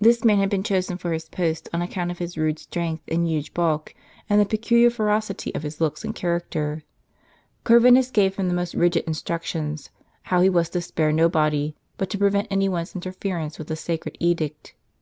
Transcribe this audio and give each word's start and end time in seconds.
This 0.00 0.24
man 0.24 0.38
had 0.38 0.48
been 0.48 0.62
chosen 0.62 0.96
for 0.96 1.12
his 1.12 1.28
post 1.28 1.68
on 1.70 1.82
account 1.82 2.10
of 2.10 2.16
his 2.16 2.38
rude 2.38 2.58
strength 2.58 3.02
and 3.06 3.28
huge 3.28 3.52
bulk, 3.52 3.94
and 4.30 4.40
the 4.40 4.46
peculiar 4.46 4.88
ferocity 4.88 5.54
of 5.54 5.62
his 5.62 5.78
looks 5.78 6.02
and 6.06 6.14
character. 6.14 6.84
Corvinus 7.62 8.10
gave 8.10 8.36
him 8.36 8.48
the 8.48 8.54
most 8.54 8.74
rigid 8.74 9.04
instruc 9.04 9.42
tions, 9.42 9.90
how 10.32 10.40
he 10.40 10.48
was 10.48 10.70
to 10.70 10.80
spare 10.80 11.12
nobody, 11.12 11.76
but 11.98 12.08
to 12.08 12.16
prevent 12.18 12.48
any 12.50 12.66
one's 12.70 12.94
interference 12.94 13.58
with 13.58 13.68
the 13.68 13.76
sacred 13.76 14.16
edict. 14.20 14.72